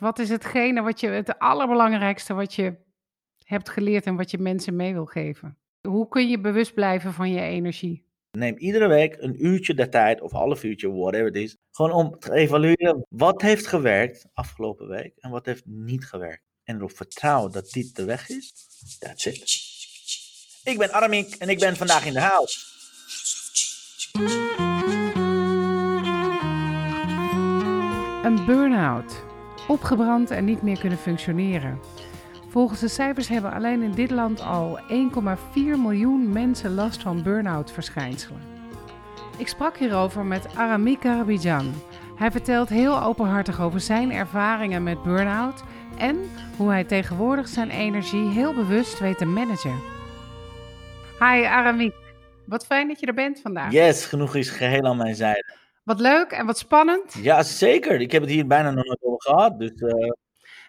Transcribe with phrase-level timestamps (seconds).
[0.00, 2.74] Wat is hetgene wat je het allerbelangrijkste wat je
[3.44, 5.58] hebt geleerd en wat je mensen mee wil geven?
[5.88, 8.04] Hoe kun je bewust blijven van je energie?
[8.30, 11.56] Neem iedere week een uurtje de tijd, of half uurtje, whatever it is.
[11.70, 16.44] Gewoon om te evalueren wat heeft gewerkt afgelopen week en wat heeft niet gewerkt.
[16.64, 18.52] En erop vertrouwen dat dit de weg is.
[18.98, 19.58] That's it.
[20.64, 22.58] Ik ben Aramiek en ik ben vandaag in de house.
[28.22, 29.29] Een burn-out.
[29.70, 31.80] Opgebrand en niet meer kunnen functioneren.
[32.48, 37.72] Volgens de cijfers hebben alleen in dit land al 1,4 miljoen mensen last van burn-out
[37.72, 38.40] verschijnselen.
[39.38, 41.72] Ik sprak hierover met Aramika Rabidjan.
[42.16, 45.62] Hij vertelt heel openhartig over zijn ervaringen met burn-out
[45.98, 46.16] en
[46.56, 49.78] hoe hij tegenwoordig zijn energie heel bewust weet te managen.
[51.18, 51.94] Hi Aramik,
[52.44, 53.72] wat fijn dat je er bent vandaag.
[53.72, 55.59] Yes, genoeg is geheel aan mijn zijde.
[55.82, 57.14] Wat leuk en wat spannend.
[57.14, 58.00] Ja, zeker.
[58.00, 59.58] Ik heb het hier bijna nog nooit over gehad.
[59.58, 60.10] Dus, uh...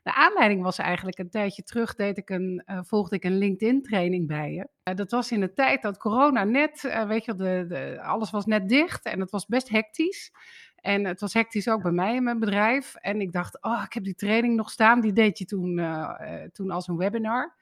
[0.03, 3.81] De aanleiding was eigenlijk een tijdje terug deed ik een, uh, volgde ik een LinkedIn
[3.81, 4.67] training bij je.
[4.89, 8.45] Uh, dat was in de tijd dat corona net, weet je, de, de, alles was
[8.45, 10.31] net dicht en het was best hectisch.
[10.75, 12.95] En het was hectisch ook bij mij in mijn bedrijf.
[12.95, 15.01] En ik dacht, oh, ik heb die training nog staan.
[15.01, 15.81] Die deed je toen,
[16.51, 17.55] toen als een webinar.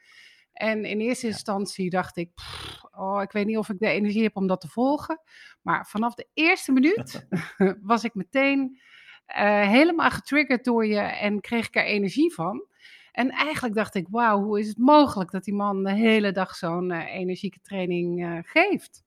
[0.53, 4.23] En in eerste instantie dacht ik, pff, oh, ik weet niet of ik de energie
[4.23, 5.22] heb om dat te volgen.
[5.61, 7.28] Maar vanaf de eerste minuut
[7.81, 8.80] was ik meteen
[9.27, 12.67] uh, helemaal getriggerd door je en kreeg ik er energie van.
[13.11, 16.55] En eigenlijk dacht ik, wauw, hoe is het mogelijk dat die man de hele dag
[16.55, 19.03] zo'n uh, energieke training uh, geeft?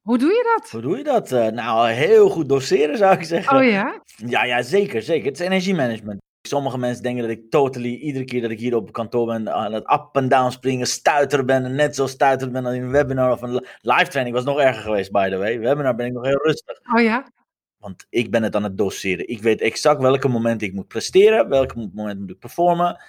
[0.00, 0.70] Hoe doe je dat?
[0.70, 1.30] Hoe doe je dat?
[1.30, 3.56] nou, heel goed doseren zou ik zeggen.
[3.56, 4.02] Oh ja?
[4.16, 5.26] Ja, ja zeker, zeker.
[5.26, 6.20] Het is energiemanagement.
[6.52, 9.72] Sommige mensen denken dat ik totally, iedere keer dat ik hier op kantoor ben, aan
[9.72, 11.64] het up en down springen, stuiter ben.
[11.64, 14.36] En net zo stuiter ben als in een webinar of een live training.
[14.36, 15.58] Was nog erger geweest, by the way.
[15.58, 16.80] Webinar ben ik nog heel rustig.
[16.94, 17.32] Oh ja?
[17.78, 19.28] Want ik ben het aan het doseren.
[19.28, 23.02] Ik weet exact welke momenten ik moet presteren, welke moment moet ik performen.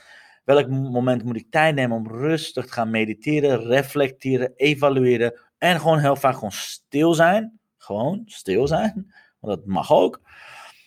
[0.43, 5.39] Welk moment moet ik tijd nemen om rustig te gaan mediteren, reflecteren, evalueren.
[5.57, 7.59] En gewoon heel vaak gewoon stil zijn.
[7.77, 9.13] Gewoon stil zijn.
[9.39, 10.21] Want dat mag ook.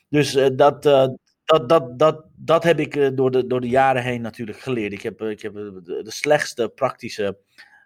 [0.09, 1.07] Dus uh, dat, uh,
[1.47, 4.93] dat, dat, dat, dat heb ik uh, door, de, door de jaren heen natuurlijk geleerd.
[4.93, 7.39] Ik heb, ik heb de, de slechtste praktische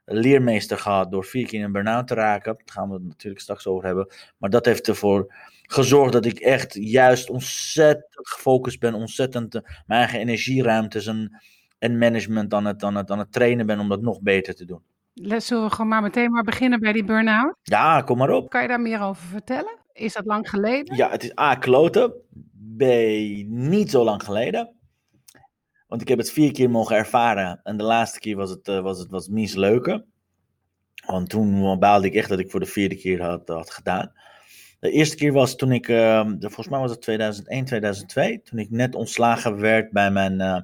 [0.04, 2.54] leermeester gehad door vier keer in een burn-out te raken.
[2.54, 4.12] Daar gaan we het natuurlijk straks over hebben.
[4.38, 9.52] Maar dat heeft ervoor gezorgd dat ik echt juist ontzettend gefocust ben, ontzettend
[9.86, 11.42] mijn eigen energieruimtes en,
[11.78, 14.64] en management aan het, aan, het, aan het trainen ben om dat nog beter te
[14.64, 14.82] doen.
[15.14, 17.54] Zullen we gewoon maar meteen maar beginnen bij die burn-out?
[17.62, 18.50] Ja, kom maar op.
[18.50, 19.78] Kan je daar meer over vertellen?
[19.92, 20.96] Is dat lang geleden?
[20.96, 22.12] Ja, het is A, kloten.
[23.46, 24.74] Niet zo lang geleden.
[25.86, 27.60] Want ik heb het vier keer mogen ervaren.
[27.62, 30.04] En de laatste keer was het, uh, was het was mies leuke.
[31.06, 34.12] Want toen baalde ik echt dat ik voor de vierde keer had, had gedaan.
[34.80, 38.42] De eerste keer was toen ik, uh, volgens mij was het 2001, 2002.
[38.42, 40.60] Toen ik net ontslagen werd bij mijn, uh,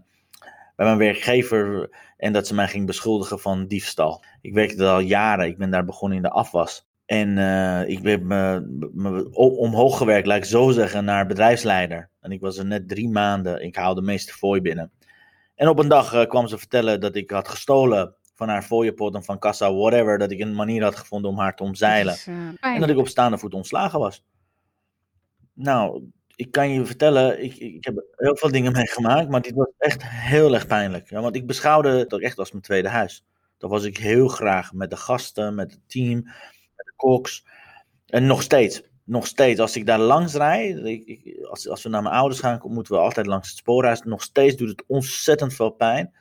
[0.77, 1.91] bij mijn werkgever.
[2.17, 4.25] En dat ze mij ging beschuldigen van diefstal.
[4.41, 5.47] Ik werkte al jaren.
[5.47, 6.86] Ik ben daar begonnen in de afwas.
[7.07, 8.61] En uh, ik ben me,
[8.93, 12.11] me, omhoog gewerkt, laat ik zo zeggen, naar bedrijfsleider.
[12.21, 13.63] En ik was er net drie maanden.
[13.63, 14.93] Ik haalde de meeste fooi binnen.
[15.55, 19.15] En op een dag uh, kwam ze vertellen dat ik had gestolen van haar fooiepot
[19.15, 20.19] en van kassa, whatever.
[20.19, 22.15] Dat ik een manier had gevonden om haar te omzeilen.
[22.15, 24.25] Is, uh, en dat ik op staande voet ontslagen was.
[25.53, 29.71] Nou, ik kan je vertellen, ik, ik heb heel veel dingen meegemaakt, maar dit was
[29.79, 31.11] echt heel erg pijnlijk.
[31.11, 33.25] Ja, want ik beschouwde het ook echt als mijn tweede huis.
[33.59, 36.27] Dat was ik heel graag met de gasten, met het team,
[36.97, 37.47] koks.
[38.07, 41.03] En nog steeds, nog steeds, als ik daar langs rijd,
[41.51, 44.03] als, als we naar mijn ouders gaan, moeten we altijd langs het spoorhuis.
[44.03, 46.15] Nog steeds doet het ontzettend veel pijn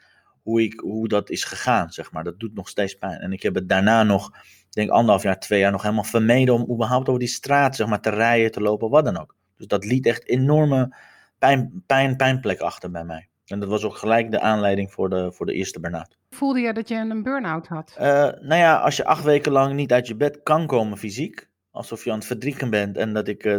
[0.46, 2.24] hoe, ik, hoe dat is gegaan, zeg maar.
[2.24, 3.20] Dat doet nog steeds pijn.
[3.20, 4.32] En ik heb het daarna nog,
[4.70, 8.02] denk anderhalf jaar, twee jaar nog helemaal vermeden om überhaupt over die straat, zeg maar,
[8.02, 9.36] te rijden, te lopen, wat dan ook.
[9.58, 10.96] Dus dat liet echt enorme
[11.40, 13.30] pijn, pijn, pijnplek achter bij mij.
[13.46, 16.18] En dat was ook gelijk de aanleiding voor de, voor de eerste burn-out.
[16.30, 17.96] Voelde je dat je een burn-out had?
[18.00, 18.06] Uh,
[18.42, 22.04] nou ja, als je acht weken lang niet uit je bed kan komen fysiek, alsof
[22.04, 23.58] je aan het verdrieken bent en dat ik uh,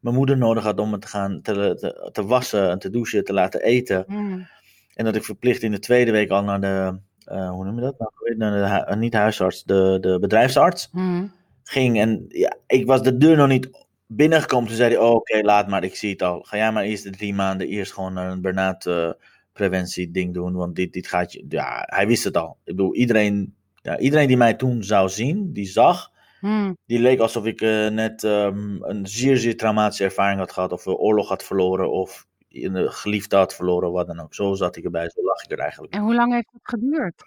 [0.00, 3.24] mijn moeder nodig had om me te gaan te, te, te, wassen en te douchen,
[3.24, 4.04] te laten eten.
[4.06, 4.48] Mm.
[4.94, 6.98] En dat ik verplicht in de tweede week al naar de,
[7.32, 7.98] uh, hoe noem je dat?
[7.98, 11.32] Nou, naar de, niet huisarts, de, de bedrijfsarts mm.
[11.62, 12.00] ging.
[12.00, 14.68] En ja, ik was de deur nog niet binnengekomen.
[14.68, 16.42] Toen zei hij, oh, oké, laat maar, ik zie het al.
[16.42, 19.10] Ga jij maar eerst de drie maanden eerst gewoon een burn-out uh,
[19.52, 20.54] preventie ding doen.
[20.54, 22.56] Want dit, dit gaat je, ja, hij wist het al.
[22.64, 26.10] Ik bedoel, iedereen, ja, iedereen die mij toen zou zien, die zag,
[26.40, 26.76] mm.
[26.86, 30.72] die leek alsof ik uh, net um, een zeer, zeer traumatische ervaring had gehad.
[30.72, 31.90] Of oorlog had verloren.
[31.90, 34.34] Of een geliefde had verloren, wat dan ook.
[34.34, 35.94] Zo zat ik erbij, zo lag ik er eigenlijk.
[35.94, 37.24] En hoe lang heeft het geduurd?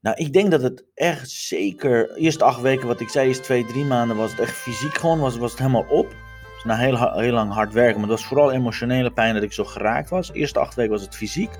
[0.00, 3.66] Nou, ik denk dat het echt zeker, eerst acht weken, wat ik zei, is twee,
[3.66, 6.08] drie maanden, was het echt fysiek gewoon, was, was het helemaal op.
[6.54, 9.52] Dus na heel, heel lang hard werken, maar het was vooral emotionele pijn dat ik
[9.52, 10.32] zo geraakt was.
[10.32, 11.50] Eerste acht weken was het fysiek.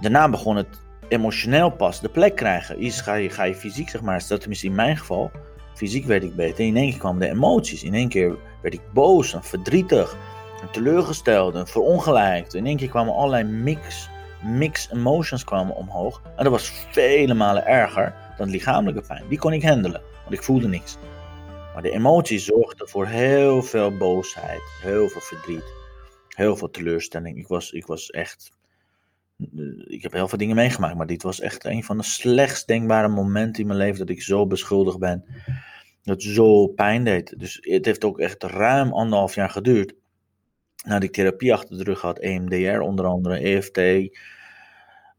[0.00, 2.78] Daarna begon het emotioneel pas de plek krijgen.
[2.78, 5.30] Eerst ga je, ga je fysiek, zeg maar, dat tenminste in mijn geval,
[5.74, 6.64] fysiek werd ik beter.
[6.64, 7.82] In één keer kwamen de emoties.
[7.82, 10.16] In één keer werd ik boos en verdrietig,
[10.62, 12.54] en teleurgesteld en verongelijkt.
[12.54, 14.08] In één keer kwamen allerlei mix,
[14.42, 16.22] mix emotions kwamen omhoog.
[16.36, 19.24] En dat was vele malen erger dan lichamelijke pijn.
[19.28, 20.96] Die kon ik handelen, want ik voelde niks.
[21.76, 25.72] Maar de emoties zorgden voor heel veel boosheid, heel veel verdriet,
[26.28, 27.38] heel veel teleurstelling.
[27.38, 28.50] Ik was, ik was echt.
[29.86, 33.08] Ik heb heel veel dingen meegemaakt, maar dit was echt een van de slechtst denkbare
[33.08, 35.24] momenten in mijn leven dat ik zo beschuldigd ben.
[36.02, 37.38] Dat zo pijn deed.
[37.38, 39.94] Dus het heeft ook echt ruim anderhalf jaar geduurd.
[40.86, 43.78] Nadat ik therapie achter de rug had, EMDR onder andere, EFT,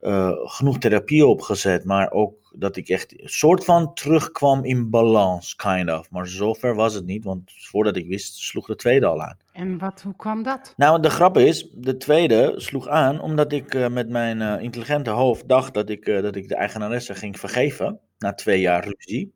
[0.01, 5.55] uh, genoeg therapie opgezet, maar ook dat ik echt een soort van terugkwam in balans,
[5.55, 6.09] kind of.
[6.11, 9.37] Maar zover was het niet, want voordat ik wist, sloeg de tweede al aan.
[9.51, 10.73] En wat, hoe kwam dat?
[10.77, 15.09] Nou, de grap is, de tweede sloeg aan omdat ik uh, met mijn uh, intelligente
[15.09, 19.33] hoofd dacht dat ik, dat ik de eigenaresse ging vergeven, na twee jaar ruzie.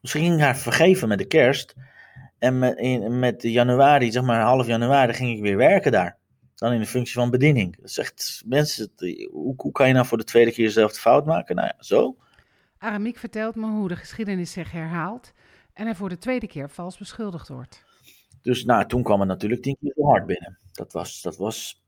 [0.00, 1.74] Dus ik ging haar vergeven met de kerst.
[2.46, 6.18] En met, in, met januari, zeg maar half januari, ging ik weer werken daar
[6.54, 7.76] dan in de functie van bediening.
[7.76, 8.90] Dat is echt, mensen,
[9.30, 11.56] hoe, hoe kan je nou voor de tweede keer dezelfde fout maken?
[11.56, 12.16] Nou ja, zo.
[12.78, 15.32] Aramiek vertelt me hoe de geschiedenis zich herhaalt
[15.72, 17.84] en er voor de tweede keer vals beschuldigd wordt.
[18.42, 20.58] Dus nou, toen kwam het natuurlijk tien keer zo hard binnen.
[20.72, 21.84] Dat was, dat was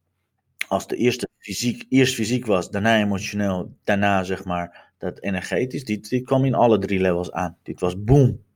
[0.69, 5.85] als de eerste fysiek, eerst fysiek was, daarna emotioneel, daarna zeg maar dat energetisch.
[5.85, 7.57] Dit kwam in alle drie levels aan.
[7.63, 8.47] Dit was boom.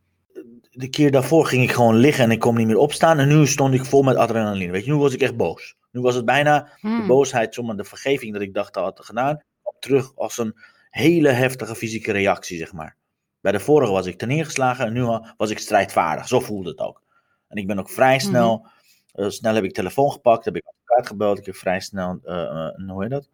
[0.74, 3.18] De keer daarvoor ging ik gewoon liggen en ik kon niet meer opstaan.
[3.18, 4.72] En nu stond ik vol met adrenaline.
[4.72, 5.76] Weet je, nu was ik echt boos.
[5.90, 7.06] Nu was het bijna de Hmm.
[7.06, 9.42] boosheid, zomaar de vergeving dat ik dacht dat had gedaan,
[9.78, 10.54] terug als een
[10.90, 12.96] hele heftige fysieke reactie, zeg maar.
[13.40, 16.28] Bij de vorige was ik ten neergeslagen en nu was ik strijdvaardig.
[16.28, 17.02] Zo voelde het ook.
[17.48, 18.66] En ik ben ook vrij snel,
[19.12, 22.42] eh, snel heb ik telefoon gepakt, heb ik advocaat gebeld, ik heb vrij snel, eh,
[22.42, 23.28] eh, hoe heet dat?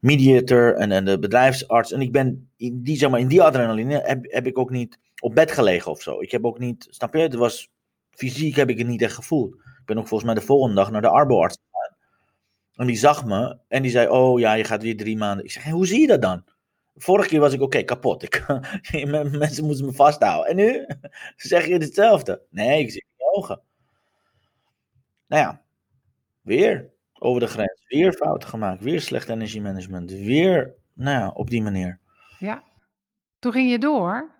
[0.00, 1.92] Mediator en, en de bedrijfsarts.
[1.92, 4.98] En ik ben in die, zeg maar, in die adrenaline heb, heb ik ook niet
[5.20, 6.20] op bed gelegen of zo.
[6.20, 7.68] Ik heb ook niet, snap je, het was,
[8.10, 9.54] fysiek heb ik het niet echt gevoeld.
[9.54, 11.96] Ik ben ook volgens mij de volgende dag naar de arboarts gegaan.
[12.74, 15.44] En die zag me en die zei, oh ja, je gaat weer drie maanden.
[15.44, 16.44] Ik zeg, hoe zie je dat dan?
[16.94, 18.22] Vorige keer was ik oké, kapot.
[18.22, 18.46] Ik,
[19.38, 20.50] mensen moesten me vasthouden.
[20.50, 20.86] En nu
[21.36, 22.42] zeg je hetzelfde.
[22.50, 23.60] Nee, ik zie je ogen.
[25.26, 25.62] Nou ja,
[26.40, 27.82] weer over de grens.
[27.86, 28.82] Weer fouten gemaakt.
[28.82, 30.10] Weer slecht energiemanagement.
[30.10, 31.98] Weer, nou ja, op die manier.
[32.38, 32.62] Ja.
[33.38, 34.39] Toen ging je door.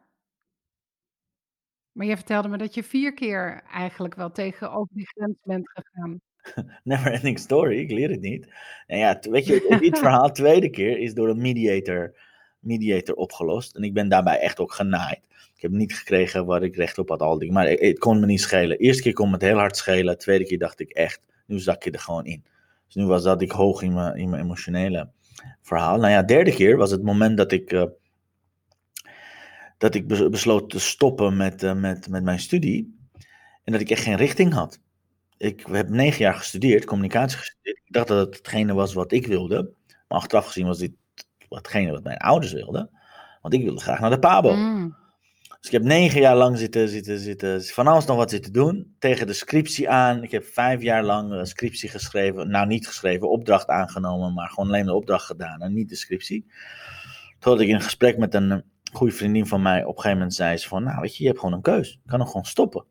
[1.93, 5.71] Maar je vertelde me dat je vier keer eigenlijk wel tegen over die grens bent
[5.71, 6.21] gegaan.
[6.85, 8.53] Never ending story, ik leer het niet.
[8.87, 12.15] En ja, weet je, dit verhaal, tweede keer, is door een mediator,
[12.59, 13.77] mediator opgelost.
[13.77, 15.21] En ik ben daarbij echt ook genaaid.
[15.61, 17.53] Ik heb niet gekregen waar ik recht op had, al die.
[17.53, 18.79] Maar het, kon me niet schelen.
[18.79, 20.19] Eerste keer kon het heel hard schelen.
[20.19, 22.45] Tweede keer dacht ik echt, nu zak je er gewoon in.
[22.87, 25.11] Dus nu was dat ik hoog in mijn, in mijn emotionele
[25.63, 25.99] verhaal.
[25.99, 27.85] Nou ja, derde keer was het moment dat ik, uh,
[29.81, 32.99] dat ik besloot te stoppen met, uh, met, met mijn studie.
[33.65, 34.79] En dat ik echt geen richting had.
[35.37, 37.81] Ik heb negen jaar gestudeerd, communicatie gestudeerd.
[37.85, 39.73] Ik dacht dat het hetgene was wat ik wilde.
[40.09, 40.93] Maar achteraf gezien was dit
[41.49, 42.91] hetgene wat mijn ouders wilden.
[43.43, 44.55] Want ik wilde graag naar de Pabo.
[44.55, 44.97] Mm.
[45.49, 48.95] Dus ik heb negen jaar lang zitten, zitten, zitten, van alles nog wat zitten doen.
[48.99, 50.23] Tegen de scriptie aan.
[50.23, 52.51] Ik heb vijf jaar lang een scriptie geschreven.
[52.51, 54.35] Nou, niet geschreven, opdracht aangenomen.
[54.35, 56.47] Maar gewoon alleen de opdracht gedaan en niet de scriptie.
[57.39, 60.35] Totdat ik in een gesprek met een goede vriendin van mij op een gegeven moment
[60.35, 60.83] zei ze van...
[60.83, 61.99] Nou, weet je, je hebt gewoon een keus.
[62.03, 62.85] Je kan ook gewoon stoppen.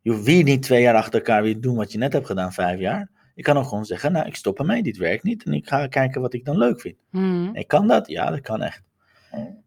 [0.00, 2.52] Je hoeft weer niet twee jaar achter elkaar weer doen wat je net hebt gedaan,
[2.52, 3.10] vijf jaar.
[3.34, 5.44] Je kan ook gewoon zeggen, nou, ik stop ermee, dit werkt niet.
[5.44, 6.96] En ik ga kijken wat ik dan leuk vind.
[7.10, 7.50] Mm.
[7.52, 8.08] Ik kan dat?
[8.08, 8.82] Ja, dat kan echt.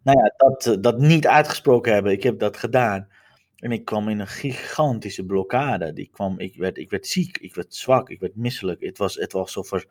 [0.04, 3.08] Nou ja, dat, dat niet uitgesproken hebben, ik heb dat gedaan.
[3.56, 5.94] En ik kwam in een gigantische blokkade.
[5.94, 8.82] Die kwam, ik, werd, ik werd ziek, ik werd zwak, ik werd misselijk.
[8.82, 9.86] Het was, het was alsof er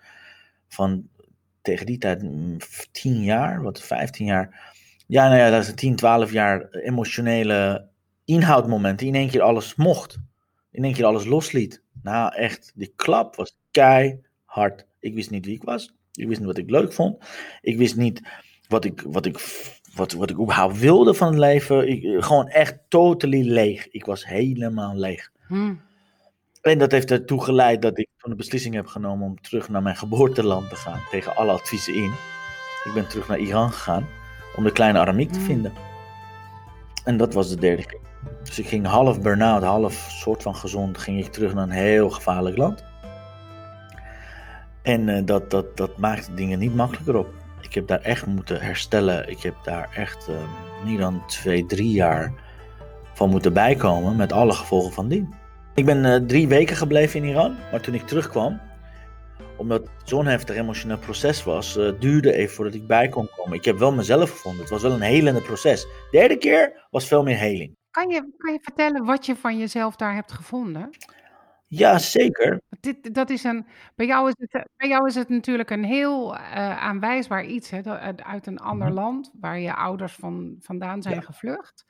[0.69, 1.09] van
[1.63, 2.25] tegen die tijd
[2.93, 4.72] tien jaar, wat vijftien jaar.
[5.07, 7.89] Ja, nou ja, dat is een tien, twaalf jaar emotionele
[8.25, 9.07] inhoudmomenten.
[9.07, 10.19] In één keer alles mocht.
[10.71, 11.83] In één keer alles losliet.
[12.03, 14.87] Nou, echt, die klap was keihard.
[15.01, 15.95] Ik wist niet wie ik was.
[16.13, 17.25] Ik wist niet wat ik leuk vond.
[17.61, 18.23] Ik wist niet
[18.69, 19.39] wat ik, wat ik,
[19.95, 21.89] wat, wat ik überhaupt wilde van het leven.
[21.89, 23.89] Ik, gewoon echt totally leeg.
[23.89, 25.31] Ik was helemaal leeg.
[25.49, 25.81] Mm.
[26.61, 29.83] En dat heeft ertoe geleid dat ik toen de beslissing heb genomen om terug naar
[29.83, 31.01] mijn geboorteland te gaan.
[31.11, 32.13] Tegen alle adviezen in.
[32.85, 34.21] Ik ben terug naar Iran gegaan
[34.57, 35.45] om de kleine Aramiek te Mm.
[35.45, 35.73] vinden.
[37.05, 38.01] En dat was de derde keer.
[38.45, 42.11] Dus ik ging half burn-out, half soort van gezond, ging ik terug naar een heel
[42.11, 42.85] gevaarlijk land.
[44.83, 47.29] En uh, dat, dat, dat maakte dingen niet makkelijker op.
[47.61, 49.31] Ik heb daar echt moeten herstellen.
[49.31, 50.37] Ik heb daar echt uh,
[50.85, 52.33] meer dan twee, drie jaar
[53.13, 55.35] van moeten bijkomen met alle gevolgen van dien.
[55.75, 58.61] Ik ben uh, drie weken gebleven in Iran, maar toen ik terugkwam,
[59.57, 63.59] omdat het zo'n heftig emotioneel proces was, uh, duurde even voordat ik bij kon komen.
[63.59, 64.61] Ik heb wel mezelf gevonden.
[64.61, 65.83] Het was wel een helende proces.
[65.83, 67.77] De derde keer was veel meer heling.
[67.91, 70.91] Kan je, kan je vertellen wat je van jezelf daar hebt gevonden?
[71.67, 72.61] Ja, zeker.
[72.81, 76.35] Dit, dat is een, bij, jou is het, bij jou is het natuurlijk een heel
[76.35, 76.41] uh,
[76.83, 77.83] aanwijsbaar iets hè,
[78.25, 78.97] uit een ander Mhm.
[78.97, 81.21] land waar je ouders van, vandaan zijn Ja.
[81.21, 81.85] gevlucht.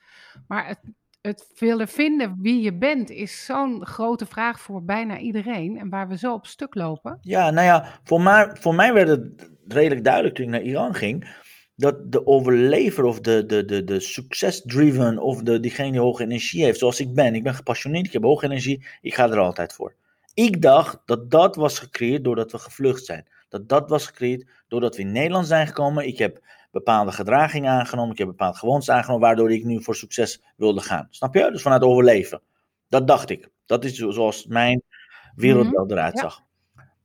[0.47, 0.79] Maar het,
[1.27, 6.07] het willen vinden wie je bent is zo'n grote vraag voor bijna iedereen en waar
[6.07, 7.17] we zo op stuk lopen.
[7.21, 10.95] Ja, nou ja, voor mij, voor mij werd het redelijk duidelijk toen ik naar Iran
[10.95, 11.41] ging.
[11.75, 16.63] Dat de overlever of de, de, de, de success-driven of de, diegene die hoge energie
[16.63, 17.35] heeft, zoals ik ben.
[17.35, 19.95] Ik ben gepassioneerd, ik heb hoge energie, ik ga er altijd voor.
[20.33, 23.27] Ik dacht dat dat was gecreëerd doordat we gevlucht zijn.
[23.49, 26.07] Dat dat was gecreëerd doordat we in Nederland zijn gekomen.
[26.07, 26.41] Ik heb
[26.73, 31.07] bepaalde gedragingen aangenomen, ik heb bepaalde gewoontes aangenomen, waardoor ik nu voor succes wilde gaan.
[31.09, 31.51] Snap je?
[31.51, 32.41] Dus vanuit overleven.
[32.89, 33.49] Dat dacht ik.
[33.65, 34.81] Dat is zo- zoals mijn
[35.35, 36.21] wereldbeeld eruit ja.
[36.21, 36.41] zag.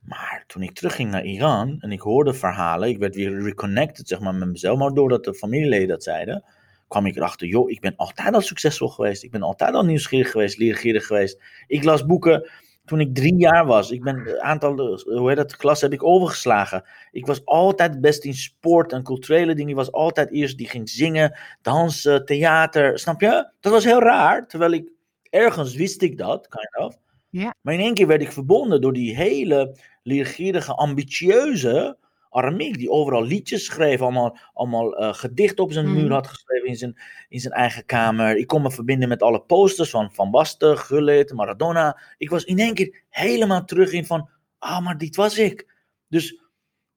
[0.00, 4.20] Maar toen ik terugging naar Iran en ik hoorde verhalen, ik werd weer reconnected zeg
[4.20, 6.44] maar, met mezelf, maar doordat de familieleden dat zeiden,
[6.88, 9.22] kwam ik erachter, joh, ik ben altijd al succesvol geweest.
[9.22, 11.42] Ik ben altijd al nieuwsgierig geweest, leergierig geweest.
[11.66, 12.50] Ik las boeken
[12.88, 13.90] toen ik drie jaar was.
[13.90, 16.84] Ik ben een aantal, eh, hoe heet dat, klas heb ik overgeslagen.
[17.10, 19.70] Ik was altijd het beste in sport en culturele dingen.
[19.70, 23.50] Ik was altijd eerst die ging zingen, dansen, theater, snap je?
[23.60, 24.90] Dat was heel raar, terwijl ik,
[25.30, 26.96] ergens wist ik dat, kind of.
[27.30, 27.54] Ja.
[27.60, 31.96] Maar in één keer werd ik verbonden door die hele leergierige, ambitieuze
[32.30, 35.94] Aramik, die overal liedjes schreef, allemaal, allemaal eh, gedichten op zijn Mhm.
[35.94, 38.36] muur had geschreven in zijn, in zijn eigen kamer.
[38.36, 42.00] Ik kon me verbinden met alle posters van Van Basten, Gullit, Maradona.
[42.18, 45.74] Ik was in één keer helemaal terug in van, ah, maar dit was ik.
[46.08, 46.40] Dus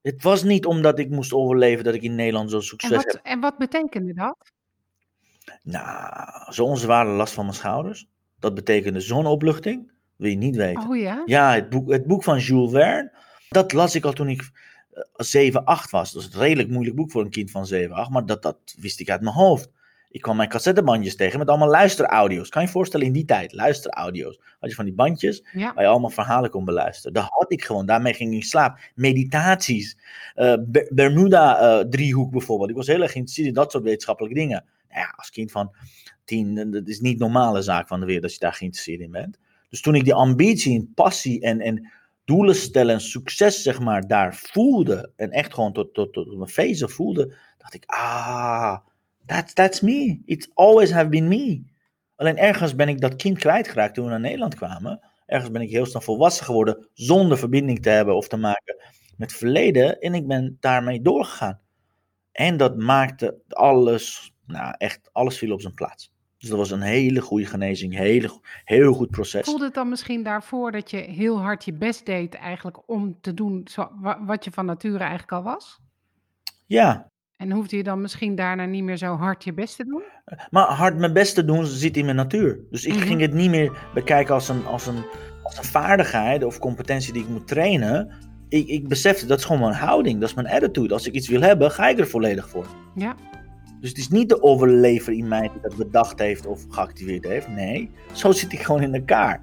[0.01, 3.05] het was niet omdat ik moest overleven dat ik in Nederland zo En succes wat,
[3.11, 3.19] heb.
[3.23, 4.51] en wat betekende dat?
[5.63, 8.07] Nou, zo'n zware last van mijn schouders.
[8.39, 9.91] Dat betekende zo'n opluchting.
[10.15, 10.89] Wil je niet weten.
[10.89, 11.21] Oh ja?
[11.25, 13.11] Ja, het boek, het boek van Jules Verne.
[13.49, 14.49] Dat las ik al toen ik
[15.15, 16.11] 7, 8 was.
[16.11, 18.09] Dat is een redelijk moeilijk boek voor een kind van 7, 8.
[18.09, 19.69] Maar dat, dat wist ik uit mijn hoofd.
[20.09, 22.49] Ik kwam mijn cassettebandjes tegen met allemaal luisteraudio's.
[22.49, 23.53] Kan je je voorstellen in die tijd?
[23.53, 24.39] Luisteraudio's.
[24.59, 25.73] Had je van die bandjes Ja.
[25.73, 27.13] waar je allemaal verhalen kon beluisteren.
[27.13, 27.85] Dat had ik gewoon.
[27.85, 28.79] Daarmee ging ik slaap.
[28.95, 29.97] Meditaties.
[30.35, 32.69] eh, Ber- Bermuda-driehoek bijvoorbeeld.
[32.69, 34.65] Ik was heel erg geïnteresseerd in dat soort wetenschappelijke dingen.
[34.89, 35.75] Nou ja, als kind van
[36.25, 39.11] 10, eh, dat is niet normale zaak van de wereld als je daar geïnteresseerd in
[39.11, 39.37] bent.
[39.69, 41.91] Dus toen ik die ambitie en passie en, en
[42.31, 45.11] doelen stellen en succes, zeg maar, daar voelde.
[45.15, 47.35] En echt gewoon tot, tot, tot mijn vezel voelde.
[47.57, 48.77] Dacht ik, ah,
[49.25, 50.21] that's, that's me.
[50.25, 51.63] It's always have been me.
[52.15, 54.99] Alleen ergens ben ik dat kind kwijtgeraakt toen we naar Nederland kwamen.
[55.25, 58.75] Ergens ben ik heel snel volwassen geworden zonder verbinding te hebben of te maken
[59.17, 59.99] met verleden.
[59.99, 61.59] En ik ben daarmee doorgegaan.
[62.31, 66.13] En dat maakte alles, nou echt, alles viel op zijn plaats.
[66.41, 69.45] Dus dat was een hele goede genezing, hele, heel goed proces.
[69.45, 73.33] Voelde het dan misschien daarvoor dat je heel hard je best deed eigenlijk om te
[73.33, 73.89] doen zo,
[74.25, 75.79] wat je van nature eigenlijk al was?
[76.65, 80.03] Ja, En hoefde je dan misschien daarna niet meer zo hard je best te doen?
[80.49, 82.59] maar hard mijn best te doen zit in mijn natuur.
[82.69, 83.03] Dus ik Mhm.
[83.05, 85.03] ging het niet meer bekijken als een, als, een,
[85.43, 88.11] als een vaardigheid of competentie die ik moet trainen.
[88.49, 90.93] Ik, ik besefte, dat is gewoon mijn houding, dat is mijn attitude.
[90.93, 92.65] Als ik iets wil hebben, ga ik er volledig voor.
[92.95, 93.15] Ja.
[93.81, 97.47] Dus het is niet de overlever in mij die dat bedacht heeft of geactiveerd heeft.
[97.47, 99.41] Nee, zo zit ik gewoon in elkaar.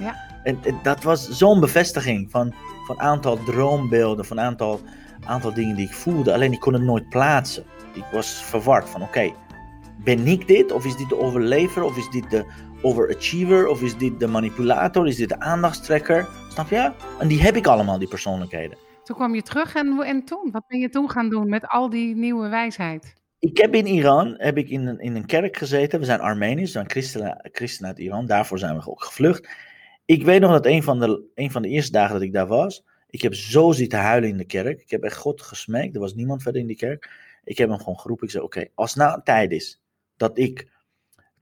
[0.00, 0.14] Ja.
[0.42, 2.54] En, en dat was zo'n bevestiging van
[2.84, 4.80] van aantal droombeelden, van aantal,
[5.24, 6.34] aantal dingen die ik voelde.
[6.34, 7.64] Alleen ik kon het nooit plaatsen.
[7.94, 9.32] Ik was verward van oké,
[10.04, 10.72] ben ik dit?
[10.72, 11.82] Of is dit de overlever?
[11.82, 12.44] Of is dit de
[12.82, 13.66] overachiever?
[13.66, 15.06] Of is dit de manipulator?
[15.06, 16.28] Is dit de aandachtstrekker?
[16.48, 16.92] Snap je?
[17.18, 18.78] En die heb ik allemaal, die persoonlijkheden.
[19.04, 20.48] Toen kwam je terug en, en toen?
[20.52, 23.21] Wat ben je toen gaan doen met al die nieuwe wijsheid?
[23.42, 25.98] Ik heb in Iran heb ik in, een, in een kerk gezeten.
[25.98, 28.26] We zijn Armeniërs, we zijn christenen, christenen uit Iran.
[28.26, 29.48] Daarvoor zijn we ook gevlucht.
[30.04, 32.46] Ik weet nog dat een van, de, een van de eerste dagen dat ik daar
[32.46, 34.80] was, ik heb zo zitten huilen in de kerk.
[34.80, 35.94] Ik heb echt God gesmeekt.
[35.94, 37.10] Er was niemand verder in die kerk.
[37.44, 38.26] Ik heb hem gewoon geroepen.
[38.26, 39.80] Ik zei: Oké, als nou tijd is
[40.16, 40.68] dat ik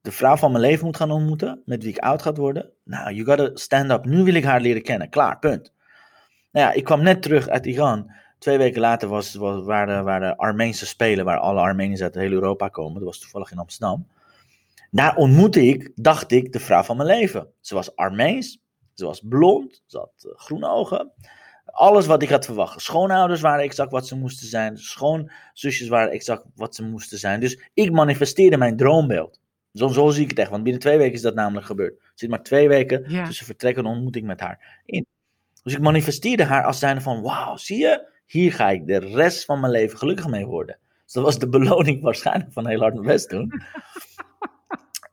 [0.01, 2.71] de vrouw van mijn leven moet gaan ontmoeten, met wie ik oud gaat worden.
[2.85, 4.05] Nou, you gotta stand up.
[4.05, 5.09] Nu wil ik haar leren kennen.
[5.09, 5.73] Klaar, punt.
[6.53, 8.11] Nou ja, ik kwam net terug uit Iran.
[8.41, 12.69] Twee weken later was, was, waren, waren Armeense Spelen, waar alle Armeniërs uit heel Europa
[12.69, 12.95] komen.
[12.95, 14.07] Dat was toevallig in Amsterdam.
[14.91, 17.49] Daar ontmoette ik, dacht ik, de vrouw van mijn leven.
[17.61, 18.59] Ze was Armeens,
[18.95, 21.13] ze was blond, ze had uh, groene ogen.
[21.65, 22.81] Alles wat ik had verwacht.
[22.81, 24.79] Schoonouders waren exact wat ze moesten zijn.
[24.79, 27.41] Schoonzusjes waren exact wat ze moesten zijn.
[27.41, 29.41] Dus ik manifesteerde mijn droombeeld.
[29.73, 31.93] Zo, zo zie ik het echt, want binnen twee weken is dat namelijk gebeurd.
[32.01, 33.27] Er zit maar twee weken Ja.
[33.27, 35.07] tussen vertrekken en ontmoeting met haar in.
[35.63, 38.09] Dus ik manifesteerde haar als zijnde van, wauw, zie je?
[38.31, 40.79] Hier ga ik de rest van mijn leven gelukkig mee worden.
[41.05, 43.53] Dus dat was de beloning waarschijnlijk van heel hard mijn best doen.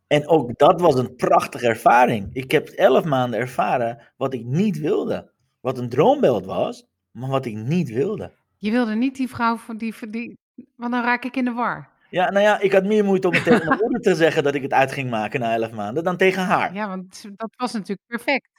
[0.07, 2.29] En ook dat was een prachtige ervaring.
[2.33, 5.31] Ik heb elf maanden ervaren wat ik niet wilde.
[5.59, 8.31] Wat een droombeeld was, maar wat ik niet wilde.
[8.57, 10.37] Je wilde niet die vrouw van die, die
[10.75, 11.89] want dan raak ik in de war.
[12.09, 14.55] Ja, nou ja, ik had meer moeite om het tegen mijn moeder te zeggen dat
[14.55, 16.73] ik het uit ging maken na elf maanden dan tegen haar.
[16.73, 18.56] Ja, want dat was natuurlijk perfect.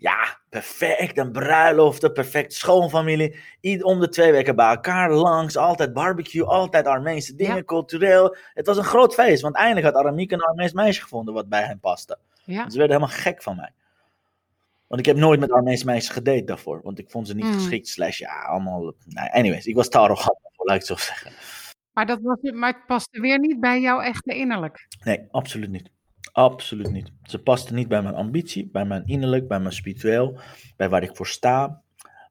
[0.00, 1.18] Ja, perfect.
[1.18, 3.36] Een bruiloft, een perfect schoonfamilie.
[3.60, 5.56] Ieder om de twee weken bij elkaar langs.
[5.56, 8.36] Altijd barbecue, altijd Armeense dingen, cultureel.
[8.54, 11.62] Het was een groot feest, want eindelijk had Aramiek een Armeens meisje gevonden wat bij
[11.62, 12.18] hen paste.
[12.44, 12.70] Ja.
[12.70, 13.72] Ze werden helemaal gek van mij.
[14.86, 16.80] Want ik heb nooit met Armeense meisjes gedate daarvoor.
[16.82, 17.52] Want ik vond ze niet mm.
[17.52, 17.88] geschikt.
[17.88, 18.92] Slash, ja, allemaal.
[19.04, 21.32] Nou, anyways, ik was te arrogant laat ik het zo zeggen.
[21.92, 24.88] Maar, dat was, maar het paste weer niet bij jouw echte innerlijk?
[25.04, 25.90] Nee, absoluut niet.
[26.38, 27.12] Absoluut niet.
[27.22, 30.38] Ze paste niet bij mijn ambitie, bij mijn innerlijk, bij mijn spiritueel,
[30.76, 31.82] bij waar ik voor sta,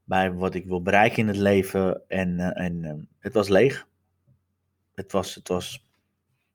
[0.04, 2.02] bij wat ik wil bereiken in het leven.
[2.08, 3.88] En, uh, en uh, het was leeg.
[4.96, 5.86] Het was, het was,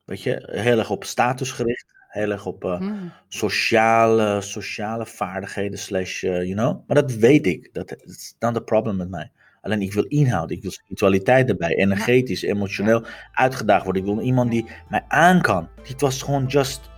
[0.05, 1.95] weet je, heel erg op status gericht.
[2.09, 3.13] Heel erg op uh, hmm.
[3.29, 6.87] sociale, sociale vaardigheden, slash, you know.
[6.87, 7.69] Maar dat weet ik.
[7.73, 9.31] Dat is dan de probleem met mij.
[9.61, 14.03] Alleen ik wil inhoud, ik wil spiritualiteit erbij, energetisch, emotioneel uitgedaagd worden.
[14.03, 15.69] Ik wil iemand die mij aan kan.
[15.83, 16.91] Dit was gewoon just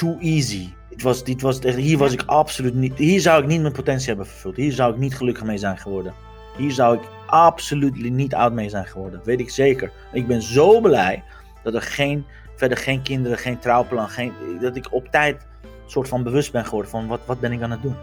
[0.00, 0.72] too easy.
[0.88, 2.98] Dit was, dit was, hier was ik absoluut niet.
[2.98, 4.56] Hier zou ik niet mijn potentie hebben vervuld.
[4.56, 6.14] Hier zou ik niet gelukkig mee zijn geworden.
[6.56, 9.20] Hier zou ik absoluut niet oud mee zijn geworden.
[9.24, 9.92] Weet ik zeker.
[10.12, 11.24] Ik ben zo blij
[11.62, 12.24] dat er geen,
[12.56, 15.46] verder geen kinderen, geen trouwplan, geen, dat ik op tijd
[15.86, 17.96] soort van bewust ben geworden van wat, wat ben ik aan het doen.